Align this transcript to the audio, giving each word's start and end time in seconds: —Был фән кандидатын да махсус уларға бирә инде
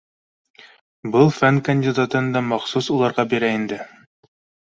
—Был 1.15 1.29
фән 1.39 1.59
кандидатын 1.67 2.31
да 2.37 2.43
махсус 2.47 2.89
уларға 2.97 3.27
бирә 3.35 3.51
инде 3.61 3.81